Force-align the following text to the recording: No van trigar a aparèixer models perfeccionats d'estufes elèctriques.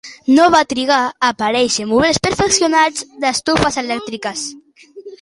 No 0.37 0.45
van 0.53 0.69
trigar 0.71 0.97
a 1.09 1.11
aparèixer 1.27 1.87
models 1.93 2.21
perfeccionats 2.25 3.07
d'estufes 3.23 3.81
elèctriques. 3.87 4.51